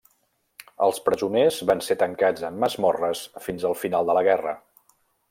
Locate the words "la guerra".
4.21-4.57